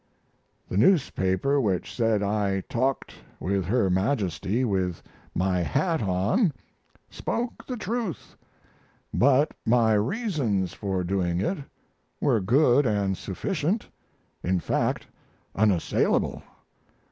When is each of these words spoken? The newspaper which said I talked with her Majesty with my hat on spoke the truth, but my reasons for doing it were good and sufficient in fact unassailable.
The 0.67 0.77
newspaper 0.77 1.61
which 1.61 1.93
said 1.95 2.23
I 2.23 2.61
talked 2.61 3.13
with 3.39 3.65
her 3.65 3.87
Majesty 3.87 4.65
with 4.65 5.03
my 5.35 5.59
hat 5.59 6.01
on 6.01 6.51
spoke 7.11 7.63
the 7.67 7.77
truth, 7.77 8.35
but 9.13 9.51
my 9.63 9.93
reasons 9.93 10.73
for 10.73 11.03
doing 11.03 11.39
it 11.39 11.59
were 12.19 12.39
good 12.41 12.87
and 12.87 13.15
sufficient 13.15 13.87
in 14.41 14.59
fact 14.59 15.05
unassailable. 15.53 16.41